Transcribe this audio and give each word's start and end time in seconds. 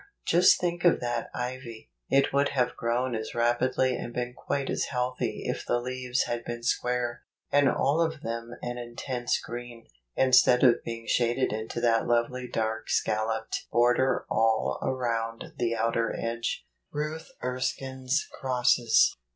Just 0.25 0.59
think 0.59 0.83
of 0.83 0.99
that 0.99 1.29
ivy, 1.31 1.91
it 2.09 2.33
would 2.33 2.49
have 2.49 2.75
grown 2.75 3.13
as 3.13 3.35
rapidly 3.35 3.95
and 3.95 4.11
been 4.11 4.33
quite 4.33 4.67
as 4.67 4.85
healthy 4.85 5.43
if 5.45 5.63
the 5.63 5.79
leaves 5.79 6.23
had 6.23 6.43
been 6.43 6.63
square, 6.63 7.21
and 7.51 7.69
all 7.69 8.01
of 8.01 8.21
them 8.21 8.55
an 8.63 8.79
intense 8.79 9.39
green, 9.39 9.85
instead 10.15 10.63
of 10.63 10.83
being 10.83 11.05
shaded 11.05 11.53
into 11.53 11.79
that 11.81 12.07
lovely 12.07 12.47
dark 12.47 12.89
scalloped 12.89 13.67
bor¬ 13.71 13.95
der 13.95 14.25
all 14.27 14.79
around 14.81 15.53
the 15.59 15.75
outer 15.75 16.11
edge. 16.19 16.65
Ruth 16.91 17.29
Erskine's 17.43 18.25
Crosses. 18.31 19.17